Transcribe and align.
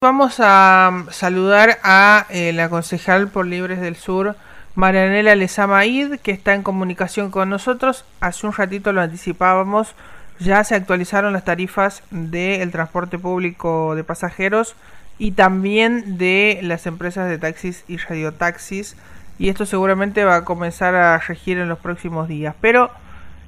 Vamos 0.00 0.36
a 0.38 0.90
mm, 0.92 1.10
saludar 1.10 1.80
a 1.82 2.26
eh, 2.30 2.52
la 2.52 2.68
concejal 2.68 3.26
por 3.26 3.46
Libres 3.46 3.80
del 3.80 3.96
Sur, 3.96 4.36
Marianela 4.76 5.34
Lezamaid, 5.34 6.20
que 6.20 6.30
está 6.30 6.54
en 6.54 6.62
comunicación 6.62 7.32
con 7.32 7.48
nosotros. 7.48 8.04
Hace 8.20 8.46
un 8.46 8.52
ratito 8.52 8.92
lo 8.92 9.00
anticipábamos, 9.00 9.96
ya 10.38 10.62
se 10.62 10.76
actualizaron 10.76 11.32
las 11.32 11.44
tarifas 11.44 12.04
del 12.12 12.70
transporte 12.70 13.18
público 13.18 13.96
de 13.96 14.04
pasajeros 14.04 14.76
y 15.18 15.32
también 15.32 16.16
de 16.16 16.60
las 16.62 16.86
empresas 16.86 17.28
de 17.28 17.38
taxis 17.38 17.82
y 17.88 17.96
radiotaxis. 17.96 18.96
Y 19.36 19.48
esto 19.48 19.66
seguramente 19.66 20.24
va 20.24 20.36
a 20.36 20.44
comenzar 20.44 20.94
a 20.94 21.18
regir 21.18 21.58
en 21.58 21.68
los 21.68 21.80
próximos 21.80 22.28
días. 22.28 22.54
Pero 22.60 22.92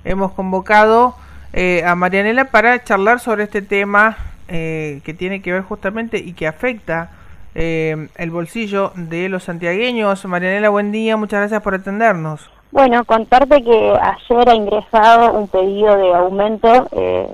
hemos 0.03 0.33
convocado 0.33 1.15
eh, 1.53 1.85
a 1.87 1.95
Marianela 1.95 2.47
para 2.47 2.83
charlar 2.83 3.21
sobre 3.21 3.45
este 3.45 3.63
tema 3.63 4.17
eh, 4.53 5.01
que 5.05 5.15
tiene 5.15 5.43
que 5.43 5.53
ver 5.53 5.63
justamente 5.63 6.19
y 6.19 6.33
que 6.33 6.49
afecta 6.49 7.13
eh, 7.55 8.09
el 8.17 8.31
bolsillo 8.33 8.91
de 8.97 9.29
los 9.29 9.45
santiagueños. 9.45 10.25
Marianela, 10.25 10.71
buen 10.71 10.91
día, 10.91 11.17
muchas 11.17 11.39
gracias 11.39 11.63
por 11.63 11.75
atendernos. 11.75 12.51
Bueno, 12.73 13.05
contarte 13.05 13.63
que 13.63 13.93
ayer 14.01 14.49
ha 14.49 14.55
ingresado 14.57 15.35
un 15.35 15.47
pedido 15.47 15.97
de 15.97 16.15
aumento, 16.15 16.89
eh, 16.91 17.29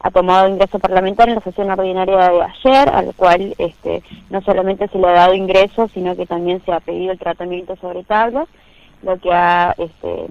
ha 0.00 0.10
tomado 0.10 0.48
ingreso 0.48 0.80
parlamentario 0.80 1.34
en 1.34 1.38
la 1.38 1.44
sesión 1.44 1.70
ordinaria 1.70 2.30
de 2.30 2.42
ayer, 2.42 2.88
al 2.88 3.14
cual 3.14 3.54
este, 3.58 4.02
no 4.30 4.40
solamente 4.42 4.88
se 4.88 4.98
le 4.98 5.06
ha 5.06 5.12
dado 5.12 5.34
ingreso, 5.34 5.86
sino 5.94 6.16
que 6.16 6.26
también 6.26 6.60
se 6.64 6.72
ha 6.72 6.80
pedido 6.80 7.12
el 7.12 7.18
tratamiento 7.20 7.76
sobre 7.76 8.02
tablas, 8.02 8.48
lo 9.02 9.16
que 9.18 9.32
ha 9.32 9.72
este, 9.78 10.26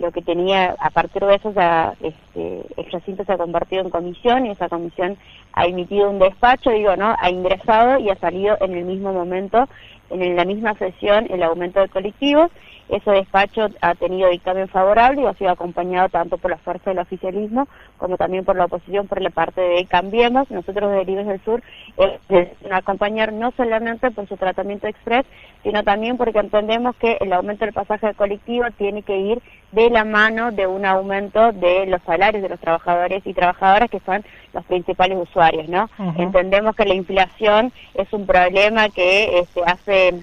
lo 0.00 0.10
que 0.12 0.22
tenía, 0.22 0.74
a 0.78 0.90
partir 0.90 1.24
de 1.24 1.34
eso, 1.36 1.52
ya, 1.52 1.94
este, 2.00 2.62
el 2.76 3.24
se 3.24 3.32
ha 3.32 3.38
convertido 3.38 3.82
en 3.82 3.90
comisión 3.90 4.46
y 4.46 4.50
esa 4.50 4.68
comisión 4.68 5.16
ha 5.52 5.66
emitido 5.66 6.10
un 6.10 6.18
despacho, 6.18 6.70
digo, 6.70 6.96
¿no? 6.96 7.14
Ha 7.18 7.30
ingresado 7.30 7.98
y 7.98 8.10
ha 8.10 8.16
salido 8.16 8.56
en 8.60 8.74
el 8.74 8.84
mismo 8.84 9.12
momento, 9.12 9.68
en 10.10 10.36
la 10.36 10.44
misma 10.44 10.74
sesión, 10.74 11.26
el 11.30 11.42
aumento 11.42 11.80
de 11.80 11.88
colectivos 11.88 12.50
ese 12.90 13.10
despacho 13.12 13.68
ha 13.80 13.94
tenido 13.94 14.28
dictamen 14.28 14.68
favorable 14.68 15.22
y 15.22 15.26
ha 15.26 15.34
sido 15.34 15.50
acompañado 15.50 16.08
tanto 16.08 16.38
por 16.38 16.50
la 16.50 16.58
fuerza 16.58 16.90
del 16.90 16.98
oficialismo 16.98 17.68
como 17.98 18.16
también 18.16 18.44
por 18.44 18.56
la 18.56 18.64
oposición 18.64 19.06
por 19.06 19.20
la 19.20 19.30
parte 19.30 19.60
de 19.60 19.86
Cambiemos. 19.86 20.50
Nosotros 20.50 20.90
de 20.90 21.04
Libres 21.04 21.26
del 21.26 21.40
Sur 21.44 21.62
eh, 21.98 22.52
acompañar 22.70 23.32
no 23.32 23.52
solamente 23.52 24.10
por 24.10 24.26
su 24.26 24.36
tratamiento 24.36 24.88
express, 24.88 25.24
sino 25.62 25.84
también 25.84 26.16
porque 26.16 26.40
entendemos 26.40 26.96
que 26.96 27.16
el 27.20 27.32
aumento 27.32 27.64
del 27.64 27.74
pasaje 27.74 28.14
colectivo 28.14 28.64
tiene 28.76 29.02
que 29.02 29.18
ir 29.18 29.42
de 29.72 29.88
la 29.88 30.04
mano 30.04 30.50
de 30.50 30.66
un 30.66 30.84
aumento 30.84 31.52
de 31.52 31.86
los 31.86 32.02
salarios 32.02 32.42
de 32.42 32.48
los 32.48 32.58
trabajadores 32.58 33.24
y 33.24 33.34
trabajadoras 33.34 33.88
que 33.88 34.00
son 34.00 34.24
los 34.52 34.64
principales 34.64 35.18
usuarios, 35.18 35.68
¿no? 35.68 35.88
Entendemos 36.16 36.74
que 36.74 36.84
la 36.84 36.94
inflación 36.94 37.72
es 37.94 38.12
un 38.12 38.26
problema 38.26 38.88
que 38.88 39.38
este, 39.40 39.62
hace 39.64 40.22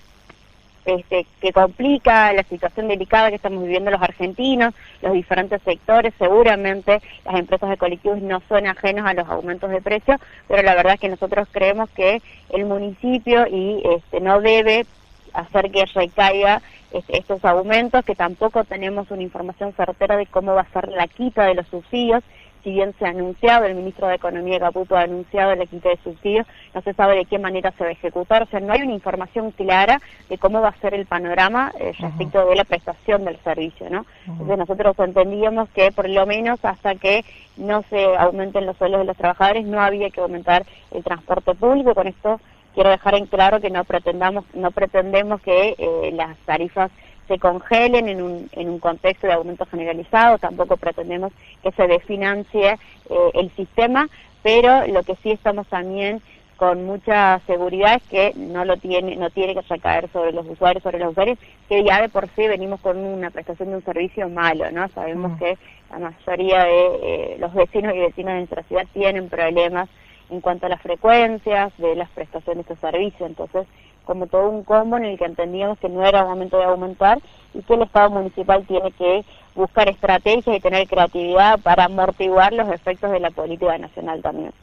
este, 0.87 1.25
que 1.41 1.51
complica 1.51 2.31
la 2.31 2.43
situación 2.43 2.87
delicada 2.87 3.29
que 3.29 3.35
estamos 3.35 3.61
viviendo 3.61 3.91
los 3.91 4.01
argentinos, 4.01 4.73
los 5.01 5.11
diferentes 5.11 5.61
sectores. 5.63 6.13
Seguramente 6.17 7.01
las 7.25 7.35
empresas 7.35 7.69
de 7.69 7.75
colectivos 7.75 8.21
no 8.21 8.41
son 8.47 8.67
ajenos 8.67 9.05
a 9.05 9.13
los 9.13 9.27
aumentos 9.27 9.69
de 9.69 9.81
precios, 9.81 10.17
pero 10.47 10.63
la 10.63 10.75
verdad 10.75 10.93
es 10.93 11.01
que 11.01 11.09
nosotros 11.09 11.49
creemos 11.51 11.89
que 11.89 12.21
el 12.51 12.63
municipio 12.63 13.45
y 13.47 13.81
este, 13.83 14.21
no 14.21 14.39
debe 14.39 14.85
hacer 15.33 15.71
que 15.71 15.85
recaiga 15.87 16.61
este, 16.93 17.17
estos 17.17 17.43
aumentos, 17.43 18.05
que 18.05 18.15
tampoco 18.15 18.63
tenemos 18.63 19.11
una 19.11 19.23
información 19.23 19.73
certera 19.73 20.15
de 20.15 20.25
cómo 20.25 20.55
va 20.55 20.61
a 20.61 20.71
ser 20.71 20.87
la 20.87 21.07
quita 21.07 21.43
de 21.43 21.55
los 21.55 21.67
subsidios 21.67 22.23
si 22.63 22.71
bien 22.71 22.93
se 22.97 23.05
ha 23.05 23.09
anunciado, 23.09 23.65
el 23.65 23.75
ministro 23.75 24.07
de 24.07 24.15
Economía 24.15 24.59
Caputo 24.59 24.95
ha 24.95 25.01
anunciado 25.01 25.55
la 25.55 25.65
quita 25.65 25.89
de 25.89 25.97
subsidios, 25.97 26.47
no 26.73 26.81
se 26.81 26.93
sabe 26.93 27.15
de 27.15 27.25
qué 27.25 27.39
manera 27.39 27.71
se 27.71 27.83
va 27.83 27.89
a 27.89 27.93
ejecutar, 27.93 28.43
o 28.43 28.45
sea, 28.47 28.59
no 28.59 28.73
hay 28.73 28.81
una 28.81 28.93
información 28.93 29.51
clara 29.51 30.01
de 30.29 30.37
cómo 30.37 30.61
va 30.61 30.69
a 30.69 30.79
ser 30.79 30.93
el 30.93 31.05
panorama 31.05 31.71
eh, 31.79 31.93
respecto 31.99 32.45
de 32.45 32.55
la 32.55 32.63
prestación 32.63 33.25
del 33.25 33.37
servicio, 33.43 33.89
¿no? 33.89 34.05
Entonces 34.27 34.57
nosotros 34.57 34.99
entendíamos 34.99 35.69
que 35.69 35.91
por 35.91 36.09
lo 36.09 36.25
menos 36.25 36.63
hasta 36.63 36.95
que 36.95 37.23
no 37.57 37.83
se 37.89 38.15
aumenten 38.17 38.65
los 38.65 38.77
sueldos 38.77 38.99
de 39.01 39.05
los 39.05 39.17
trabajadores 39.17 39.65
no 39.65 39.81
había 39.81 40.09
que 40.09 40.21
aumentar 40.21 40.65
el 40.91 41.03
transporte 41.03 41.53
público, 41.55 41.95
con 41.95 42.07
esto 42.07 42.39
quiero 42.73 42.91
dejar 42.91 43.15
en 43.15 43.25
claro 43.25 43.59
que 43.59 43.71
no 43.71 43.83
pretendamos, 43.85 44.45
no 44.53 44.69
pretendemos 44.71 45.41
que 45.41 45.75
eh, 45.77 46.11
las 46.13 46.37
tarifas 46.45 46.91
se 47.27 47.39
congelen 47.39 48.07
en 48.07 48.21
un, 48.21 48.49
en 48.53 48.69
un 48.69 48.79
contexto 48.79 49.27
de 49.27 49.33
aumento 49.33 49.65
generalizado, 49.65 50.37
tampoco 50.37 50.77
pretendemos 50.77 51.31
que 51.61 51.71
se 51.71 51.87
desfinancie 51.87 52.77
eh, 53.09 53.31
el 53.33 53.51
sistema, 53.55 54.07
pero 54.43 54.87
lo 54.87 55.03
que 55.03 55.15
sí 55.15 55.31
estamos 55.31 55.67
también 55.67 56.21
con 56.57 56.85
mucha 56.85 57.39
seguridad 57.45 57.95
es 57.95 58.03
que 58.03 58.33
no 58.35 58.65
lo 58.65 58.77
tiene 58.77 59.15
no 59.15 59.29
tiene 59.29 59.53
que 59.53 59.61
recaer 59.61 60.09
sobre 60.11 60.31
los 60.33 60.45
usuarios 60.47 60.83
sobre 60.83 60.99
los 60.99 61.11
usuarios 61.11 61.37
que 61.69 61.83
ya 61.83 62.01
de 62.01 62.09
por 62.09 62.27
sí 62.29 62.47
venimos 62.47 62.81
con 62.81 62.97
una 62.97 63.29
prestación 63.29 63.69
de 63.69 63.75
un 63.75 63.85
servicio 63.85 64.27
malo 64.27 64.69
no 64.71 64.87
sabemos 64.89 65.37
que 65.37 65.57
la 65.91 65.99
mayoría 65.99 66.63
de 66.63 66.85
eh, 67.03 67.37
los 67.39 67.53
vecinos 67.53 67.95
y 67.95 67.99
vecinas 67.99 68.33
de 68.33 68.39
nuestra 68.39 68.63
ciudad 68.63 68.87
tienen 68.91 69.29
problemas 69.29 69.87
en 70.29 70.41
cuanto 70.41 70.65
a 70.65 70.69
las 70.69 70.81
frecuencias 70.81 71.71
de 71.77 71.95
las 71.95 72.09
prestaciones 72.09 72.67
de 72.67 72.75
servicio 72.77 73.27
entonces 73.27 73.67
como 74.07 74.25
todo 74.25 74.49
un 74.49 74.63
combo 74.63 74.97
en 74.97 75.05
el 75.05 75.17
que 75.19 75.25
entendíamos 75.25 75.77
que 75.77 75.89
no 75.89 76.03
era 76.03 76.23
momento 76.23 76.57
de 76.57 76.63
aumentar 76.63 77.19
y 77.53 77.61
que 77.61 77.73
el 77.73 77.81
Estado 77.83 78.09
municipal 78.09 78.65
tiene 78.65 78.91
que 78.93 79.25
buscar 79.53 79.89
estrategias 79.89 80.55
y 80.55 80.61
tener 80.61 80.87
creatividad 80.87 81.59
para 81.59 81.85
amortiguar 81.85 82.53
los 82.53 82.69
efectos 82.69 83.11
de 83.11 83.19
la 83.19 83.31
política 83.31 83.77
nacional 83.77 84.21
también. 84.21 84.53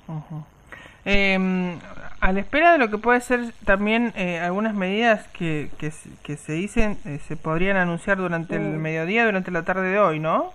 Em, 1.05 1.79
a 2.21 2.33
la 2.33 2.41
espera 2.41 2.73
de 2.73 2.79
lo 2.79 2.89
que 2.89 2.97
puede 2.97 3.21
ser 3.21 3.53
también 3.67 4.15
eh, 4.17 4.41
algunas 4.41 4.75
medidas 4.75 5.29
que, 5.29 5.69
que, 5.79 5.91
se 5.91 6.53
dicen, 6.53 6.97
eh, 7.05 7.21
se 7.29 7.37
podrían 7.37 7.77
anunciar 7.77 8.17
durante 8.17 8.57
el 8.57 8.63
mediodía, 8.63 9.27
durante 9.27 9.51
la 9.51 9.65
tarde 9.65 9.91
de 9.91 9.99
hoy, 9.99 10.21
¿no? 10.21 10.53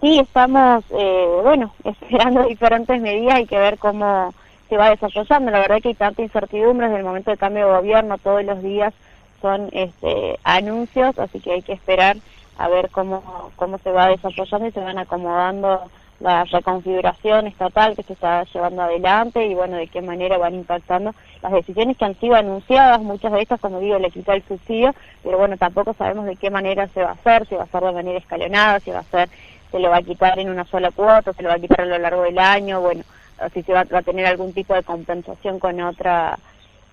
Sí, 0.00 0.20
estamos, 0.20 0.84
eh, 0.90 1.26
bueno, 1.42 1.72
esperando 1.84 2.46
diferentes 2.46 3.00
medidas, 3.00 3.34
hay 3.34 3.46
que 3.46 3.58
ver 3.58 3.78
cómo 3.78 4.32
se 4.74 4.78
va 4.78 4.90
desarrollando. 4.90 5.52
La 5.52 5.60
verdad 5.60 5.80
que 5.80 5.88
hay 5.88 5.94
tanta 5.94 6.22
incertidumbre 6.22 6.88
desde 6.88 6.98
el 6.98 7.06
momento 7.06 7.30
de 7.30 7.36
cambio 7.36 7.66
de 7.66 7.76
gobierno, 7.76 8.18
todos 8.18 8.44
los 8.44 8.60
días 8.60 8.92
son 9.40 9.68
este, 9.72 10.36
anuncios, 10.42 11.16
así 11.18 11.38
que 11.38 11.52
hay 11.52 11.62
que 11.62 11.74
esperar 11.74 12.16
a 12.58 12.68
ver 12.68 12.90
cómo, 12.90 13.50
cómo 13.54 13.78
se 13.78 13.92
va 13.92 14.08
desarrollando 14.08 14.66
y 14.66 14.72
se 14.72 14.80
van 14.80 14.98
acomodando 14.98 15.82
la 16.18 16.42
reconfiguración 16.44 17.46
estatal 17.46 17.94
que 17.94 18.02
se 18.02 18.14
está 18.14 18.44
llevando 18.44 18.82
adelante 18.82 19.46
y 19.46 19.54
bueno, 19.54 19.76
de 19.76 19.86
qué 19.86 20.00
manera 20.00 20.38
van 20.38 20.54
impactando 20.54 21.14
las 21.42 21.52
decisiones 21.52 21.96
que 21.96 22.06
han 22.06 22.18
sido 22.18 22.34
anunciadas, 22.34 23.00
muchas 23.00 23.30
de 23.32 23.42
estas, 23.42 23.60
como 23.60 23.78
digo, 23.78 23.98
le 24.00 24.10
quita 24.10 24.34
el 24.34 24.42
subsidio, 24.42 24.92
pero 25.22 25.38
bueno, 25.38 25.56
tampoco 25.56 25.94
sabemos 25.94 26.24
de 26.26 26.36
qué 26.36 26.50
manera 26.50 26.88
se 26.88 27.02
va 27.02 27.10
a 27.10 27.12
hacer, 27.12 27.46
si 27.46 27.54
va 27.54 27.64
a 27.64 27.66
ser 27.66 27.82
de 27.82 27.92
manera 27.92 28.18
escalonada, 28.18 28.80
si 28.80 28.90
va 28.90 29.00
a 29.00 29.04
ser, 29.04 29.28
se 29.70 29.78
lo 29.78 29.90
va 29.90 29.98
a 29.98 30.02
quitar 30.02 30.38
en 30.38 30.50
una 30.50 30.64
sola 30.64 30.90
cuota, 30.90 31.32
se 31.32 31.42
lo 31.42 31.48
va 31.50 31.56
a 31.56 31.60
quitar 31.60 31.82
a 31.82 31.86
lo 31.86 31.98
largo 31.98 32.22
del 32.22 32.38
año, 32.38 32.80
bueno, 32.80 33.04
si 33.52 33.62
se 33.62 33.72
va, 33.72 33.80
a 33.80 34.02
tener 34.02 34.26
algún 34.26 34.52
tipo 34.52 34.74
de 34.74 34.82
compensación 34.82 35.58
con 35.58 35.80
otra, 35.80 36.38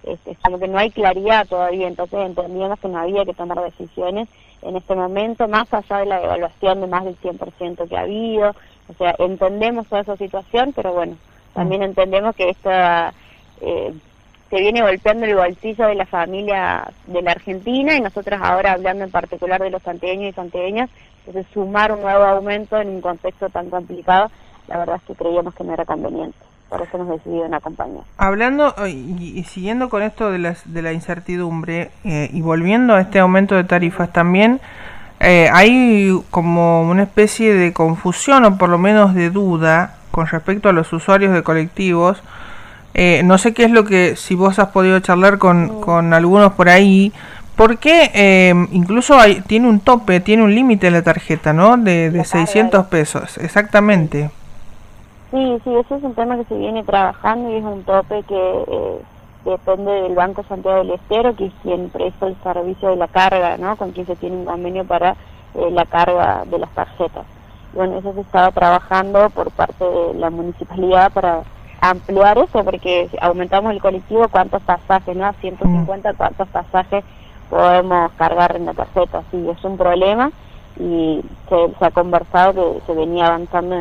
este, 0.04 0.36
como 0.44 0.60
que 0.60 0.68
no 0.68 0.78
hay 0.78 0.92
claridad 0.92 1.48
todavía, 1.48 1.88
entonces 1.88 2.20
entendíamos 2.20 2.80
que 2.80 2.88
no 2.88 3.00
había 3.00 3.26
que 3.26 3.34
tomar 3.34 3.62
decisiones 3.62 4.28
en 4.62 4.76
este 4.76 4.96
momento, 4.96 5.48
más 5.48 5.74
allá 5.74 5.98
de 5.98 6.06
la 6.06 6.24
evaluación 6.24 6.82
de 6.82 6.88
más 6.88 7.06
del 7.06 7.18
100% 7.20 7.88
que 7.88 7.98
ha 7.98 8.02
habido, 8.02 8.56
o 8.90 8.94
sea, 8.98 9.16
entendemos 9.20 9.88
toda 9.88 10.02
esa 10.02 10.18
situación, 10.18 10.74
pero 10.76 10.94
bueno, 10.94 11.16
también 11.54 11.84
entendemos 11.84 12.36
que 12.36 12.50
esta 12.50 13.14
eh, 13.62 13.94
se 14.50 14.60
viene 14.60 14.82
golpeando 14.82 15.26
el 15.26 15.36
bolsillo 15.36 15.88
de 15.88 15.96
la 15.96 16.06
familia 16.06 16.92
de 17.08 17.22
la 17.22 17.32
Argentina 17.32 17.96
y 17.96 18.02
nosotros 18.02 18.40
ahora 18.44 18.74
hablando 18.74 19.06
en 19.06 19.12
particular 19.12 19.62
de 19.62 19.70
los 19.70 19.82
santiagueños 19.82 20.32
y 20.32 20.36
santiagueñas, 20.36 20.90
entonces 21.26 21.52
sumar 21.54 21.92
un 21.94 22.02
nuevo 22.02 22.24
aumento 22.24 22.80
en 22.80 22.90
un 22.90 23.02
contexto 23.02 23.50
tan 23.50 23.70
complicado 23.70 24.30
la 24.68 24.78
verdad 24.78 24.96
es 24.98 25.02
que 25.04 25.16
creíamos 25.16 25.54
que 25.54 25.64
no 25.64 25.74
era 25.74 25.86
conveniente. 25.86 26.38
Por 26.72 26.82
eso 26.82 26.96
hemos 26.96 27.10
decidido 27.10 27.46
en 27.46 27.54
acompañar. 27.54 28.04
Hablando 28.18 28.74
y, 28.88 29.44
siguiendo 29.44 29.90
con 29.90 30.04
esto 30.04 30.32
de, 30.32 30.40
las, 30.40 30.62
de 30.74 30.82
la 30.82 30.94
incertidumbre 30.94 31.92
eh, 32.06 32.30
y 32.32 32.40
volviendo 32.40 32.96
a 32.96 33.02
este 33.02 33.20
aumento 33.20 33.56
de 33.56 33.66
tarifas, 33.66 34.14
también 34.14 34.62
eh, 35.20 35.50
hay 35.52 36.18
como 36.30 36.84
una 36.84 37.04
especie 37.04 37.54
de 37.54 37.74
confusión 37.74 38.46
o 38.46 38.58
por 38.58 38.70
lo 38.70 38.78
menos 38.78 39.14
de 39.14 39.30
duda 39.32 39.98
con 40.12 40.28
respecto 40.28 40.70
a 40.70 40.72
los 40.72 40.94
usuarios 40.94 41.34
de 41.34 41.44
colectivos. 41.44 42.24
Eh, 42.94 43.22
no 43.26 43.38
sé 43.38 43.54
qué 43.54 43.66
es 43.66 43.72
lo 43.72 43.84
que, 43.84 44.16
si 44.16 44.36
vos 44.36 44.58
has 44.58 44.70
podido 44.70 44.98
charlar 45.02 45.40
con, 45.40 45.82
con 45.82 46.14
algunos 46.14 46.54
por 46.54 46.70
ahí, 46.70 47.12
porque 47.58 48.56
incluso 48.72 49.20
hay, 49.20 49.42
tiene 49.42 49.68
un 49.68 49.82
tope, 49.82 50.22
tiene 50.22 50.44
un 50.44 50.56
límite 50.56 50.90
la 50.90 51.02
tarjeta, 51.02 51.52
¿no? 51.52 51.76
De, 51.76 52.12
de 52.12 52.24
600 52.24 52.86
pesos, 52.86 53.38
exactamente. 53.40 54.30
Sí, 55.32 55.58
sí, 55.64 55.74
ese 55.74 55.96
es 55.96 56.04
un 56.04 56.14
tema 56.14 56.36
que 56.38 56.44
se 56.44 56.58
viene 56.58 56.84
trabajando 56.84 57.50
y 57.50 57.56
es 57.56 57.64
un 57.64 57.86
tope 57.86 58.22
que 58.24 58.66
eh, 58.68 59.02
depende 59.46 59.90
del 59.90 60.14
Banco 60.14 60.44
Santiago 60.44 60.80
del 60.80 60.92
Estero, 60.92 61.34
que 61.36 61.46
es 61.46 61.54
quien 61.62 61.90
presta 61.90 62.28
el 62.28 62.38
servicio 62.44 62.90
de 62.90 62.98
la 62.98 63.08
carga, 63.08 63.56
¿no? 63.58 63.78
Con 63.78 63.94
quien 63.94 64.06
se 64.08 64.18
tiene 64.18 64.36
un 64.36 64.46
convenio 64.46 64.86
para 64.86 65.12
eh, 65.54 65.72
la 65.72 65.86
carga 65.86 66.44
de 66.46 66.60
las 66.60 66.74
tarjetas. 66.74 67.26
Bueno, 67.72 68.00
eso 68.00 68.14
se 68.14 68.22
estaba 68.22 68.52
trabajando 68.52 69.30
por 69.30 69.52
parte 69.52 69.86
de 69.86 70.16
la 70.16 70.30
municipalidad 70.30 71.14
para 71.14 71.44
ampliar 71.80 72.38
eso, 72.38 72.66
porque 72.66 73.08
si 73.10 73.18
aumentamos 73.22 73.72
el 73.72 73.80
colectivo, 73.80 74.28
¿cuántos 74.30 74.62
pasajes, 74.64 75.16
no? 75.16 75.26
A 75.26 75.34
150, 75.34 76.14
¿cuántos 76.16 76.50
pasajes 76.50 77.06
podemos 77.48 78.12
cargar 78.16 78.58
en 78.58 78.66
la 78.66 78.74
tarjeta? 78.74 79.24
Sí, 79.32 79.48
es 79.50 79.64
un 79.64 79.78
problema 79.78 80.30
y 80.80 81.22
se, 81.50 81.86
ha 81.86 81.92
conversado 81.92 82.76
que 82.76 82.86
se 82.86 82.94
venía 82.94 83.28
avanzando 83.28 83.76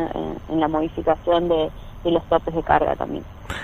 en, 0.49 0.59
la 0.59 0.67
modificación 0.67 1.49
de, 1.49 1.69
los 2.05 2.23
topes 2.25 2.53
de 2.53 2.63
carga 2.63 2.95
también. 2.95 3.23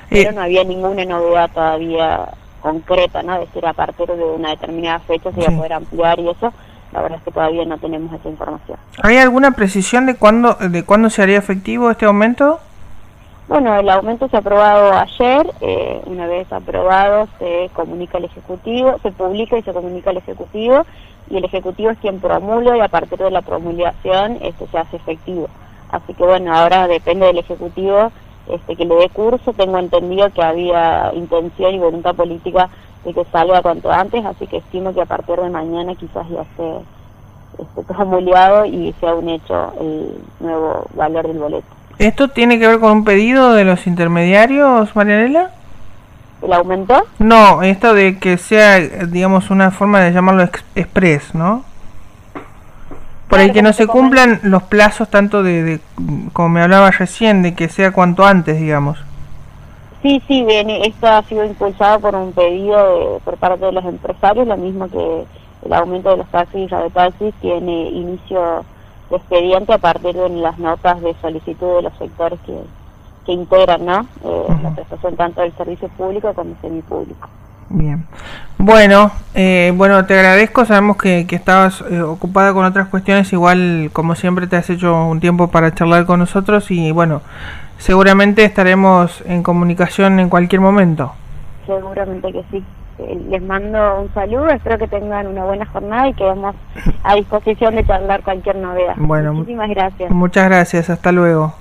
Eh, 0.09 0.23
Pero 0.23 0.31
no 0.33 0.41
había 0.41 0.63
ninguna 0.63 1.05
novedad 1.05 1.49
todavía 1.53 2.29
concreta, 2.61 3.23
¿no? 3.23 3.39
decir, 3.39 3.65
a 3.65 3.73
partir 3.73 4.07
de 4.07 4.23
una 4.23 4.49
determinada 4.49 4.99
fecha 4.99 5.31
se 5.31 5.41
iba 5.41 5.49
a 5.53 5.57
poder 5.57 5.73
ampliar 5.73 6.19
y 6.19 6.29
eso, 6.29 6.53
la 6.91 7.01
verdad 7.01 7.17
es 7.19 7.23
que 7.23 7.31
todavía 7.31 7.65
no 7.65 7.77
tenemos 7.77 8.13
esa 8.13 8.29
información. 8.29 8.77
¿Hay 9.03 9.17
alguna 9.17 9.51
precisión 9.51 10.05
de 10.05 10.15
cuándo, 10.15 10.55
de 10.55 10.83
cuándo 10.83 11.09
se 11.09 11.21
haría 11.21 11.37
efectivo 11.37 11.91
este 11.91 12.05
aumento? 12.05 12.59
Bueno, 13.47 13.79
el 13.79 13.87
aumento 13.87 14.27
se 14.27 14.35
ha 14.35 14.39
aprobado 14.39 14.91
ayer, 14.91 15.49
eh, 15.61 16.01
una 16.05 16.27
vez 16.27 16.51
aprobado 16.51 17.29
se 17.39 17.69
comunica 17.73 18.17
al 18.17 18.25
Ejecutivo, 18.25 18.97
se 19.01 19.13
publica 19.13 19.57
y 19.57 19.61
se 19.61 19.71
comunica 19.71 20.09
al 20.09 20.17
Ejecutivo 20.17 20.85
y 21.29 21.37
el 21.37 21.45
Ejecutivo 21.45 21.91
es 21.91 21.97
quien 21.99 22.19
promulga 22.19 22.75
y 22.75 22.81
a 22.81 22.89
partir 22.89 23.17
de 23.19 23.31
la 23.31 23.41
promulgación 23.41 24.37
este, 24.41 24.67
se 24.67 24.77
hace 24.77 24.97
efectivo. 24.97 25.47
Así 25.89 26.13
que 26.13 26.25
bueno, 26.25 26.53
ahora 26.53 26.89
depende 26.89 27.27
del 27.27 27.37
Ejecutivo 27.37 28.11
este, 28.49 28.75
que 28.75 28.83
le 28.83 28.95
dé 28.95 29.07
curso, 29.07 29.53
tengo 29.53 29.77
entendido 29.77 30.29
que 30.33 30.43
había 30.43 31.13
intención 31.13 31.73
y 31.73 31.79
voluntad 31.79 32.15
política 32.15 32.67
de 33.05 33.13
que 33.13 33.23
salga 33.31 33.61
cuanto 33.61 33.89
antes, 33.89 34.25
así 34.25 34.45
que 34.47 34.57
estimo 34.57 34.93
que 34.93 35.03
a 35.03 35.05
partir 35.05 35.37
de 35.37 35.49
mañana 35.49 35.95
quizás 35.95 36.27
ya 36.27 36.41
esté, 36.41 36.79
esté 37.59 37.83
promulgado 37.83 38.65
y 38.65 38.93
sea 38.99 39.15
un 39.15 39.29
hecho 39.29 39.71
el 39.79 40.21
nuevo 40.41 40.83
valor 40.95 41.25
del 41.27 41.39
boleto. 41.39 41.77
¿Esto 41.99 42.27
tiene 42.27 42.59
que 42.59 42.67
ver 42.67 42.79
con 42.79 42.91
un 42.91 43.03
pedido 43.03 43.53
de 43.53 43.63
los 43.63 43.87
intermediarios, 43.87 44.95
Marianela? 44.95 45.51
¿El 46.41 46.53
aumento? 46.53 47.05
No, 47.17 47.63
esto 47.63 47.93
de 47.93 48.19
que 48.19 48.37
sea, 48.37 48.79
digamos, 48.79 49.49
una 49.49 49.71
forma 49.71 50.01
de 50.01 50.11
llamarlo 50.11 50.43
express, 50.75 51.33
¿no? 51.33 51.63
Por 53.27 53.39
ahí 53.39 53.51
que 53.51 53.61
no 53.61 53.73
se 53.73 53.87
cumplan 53.87 54.39
los 54.43 54.63
plazos 54.63 55.09
tanto 55.09 55.43
de, 55.43 55.79
como 56.33 56.49
me 56.49 56.61
hablaba 56.61 56.91
recién, 56.91 57.41
de 57.41 57.55
que 57.55 57.67
sea 57.67 57.91
cuanto 57.91 58.25
antes, 58.25 58.59
digamos. 58.59 58.99
Sí, 60.01 60.21
sí, 60.27 60.43
bien, 60.43 60.69
esto 60.69 61.07
ha 61.07 61.23
sido 61.23 61.43
impulsado 61.43 61.99
por 61.99 62.15
un 62.15 62.31
pedido 62.31 63.19
por 63.25 63.35
parte 63.37 63.65
de 63.65 63.71
los 63.71 63.83
empresarios, 63.83 64.47
lo 64.47 64.55
mismo 64.55 64.87
que 64.87 65.25
el 65.65 65.73
aumento 65.73 66.11
de 66.11 66.17
los 66.17 66.27
taxis 66.27 66.71
y 66.71 66.89
taxis 66.91 67.33
tiene 67.41 67.89
inicio 67.89 68.63
expediente 69.15 69.73
a 69.73 69.77
partir 69.77 70.13
de 70.15 70.29
las 70.29 70.57
notas 70.59 71.01
de 71.01 71.15
solicitud 71.21 71.77
de 71.77 71.81
los 71.83 71.93
sectores 71.97 72.39
que, 72.45 72.59
que 73.25 73.31
integran 73.31 73.85
¿no? 73.85 74.07
Eh, 74.23 74.57
la 74.61 74.71
prestación 74.71 75.15
tanto 75.15 75.41
del 75.41 75.53
servicio 75.53 75.87
público 75.89 76.33
como 76.33 76.55
semipúblico. 76.61 77.29
Bien. 77.69 78.05
Bueno, 78.57 79.11
eh, 79.33 79.73
bueno, 79.75 80.05
te 80.05 80.13
agradezco. 80.13 80.63
Sabemos 80.63 80.97
que, 80.97 81.27
que 81.27 81.35
estabas 81.35 81.83
eh, 81.89 82.01
ocupada 82.01 82.53
con 82.53 82.63
otras 82.63 82.87
cuestiones. 82.87 83.31
Igual, 83.33 83.89
como 83.91 84.15
siempre, 84.15 84.47
te 84.47 84.55
has 84.55 84.69
hecho 84.69 85.05
un 85.05 85.19
tiempo 85.19 85.49
para 85.49 85.73
charlar 85.73 86.05
con 86.05 86.19
nosotros 86.19 86.71
y 86.71 86.91
bueno, 86.91 87.21
seguramente 87.77 88.45
estaremos 88.45 89.21
en 89.25 89.43
comunicación 89.43 90.19
en 90.19 90.29
cualquier 90.29 90.61
momento. 90.61 91.13
Seguramente 91.65 92.31
que 92.31 92.43
sí 92.51 92.63
les 93.29 93.41
mando 93.41 94.01
un 94.01 94.13
saludo, 94.13 94.49
espero 94.49 94.77
que 94.77 94.87
tengan 94.87 95.27
una 95.27 95.43
buena 95.43 95.65
jornada 95.65 96.07
y 96.07 96.13
quedemos 96.13 96.55
a 97.03 97.15
disposición 97.15 97.75
de 97.75 97.85
charlar 97.85 98.23
cualquier 98.23 98.55
novedad. 98.55 98.95
Bueno, 98.97 99.33
muchísimas 99.33 99.69
gracias. 99.69 100.11
Muchas 100.11 100.45
gracias, 100.45 100.89
hasta 100.89 101.11
luego. 101.11 101.53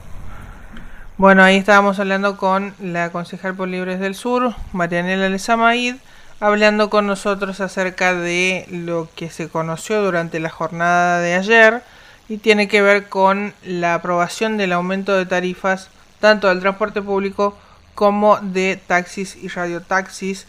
Bueno, 1.19 1.43
ahí 1.43 1.57
estábamos 1.57 1.99
hablando 1.99 2.37
con 2.37 2.75
la 2.81 3.11
concejal 3.11 3.55
por 3.55 3.69
Libres 3.69 4.01
del 4.01 4.15
Sur, 4.15 4.55
Marianela 4.73 5.29
Lezamaid, 5.29 5.97
hablando 6.41 6.91
con 6.91 7.07
nosotros 7.07 7.61
acerca 7.61 8.15
de 8.15 8.67
lo 8.71 9.09
que 9.17 9.31
se 9.31 9.49
conoció 9.49 10.03
durante 10.03 10.41
la 10.41 10.51
jornada 10.51 11.21
de 11.21 11.35
ayer 11.35 11.83
y 12.29 12.39
tiene 12.39 12.69
que 12.69 12.83
ver 12.83 13.09
con 13.09 13.55
la 13.65 13.95
aprobación 13.95 14.57
del 14.57 14.73
aumento 14.73 15.17
de 15.17 15.27
tarifas 15.27 15.91
tanto 16.21 16.49
del 16.49 16.61
transporte 16.61 17.03
público 17.03 17.57
como 17.95 18.39
de 18.39 18.79
taxis 18.87 19.37
y 19.43 19.49
radiotaxis 19.49 20.47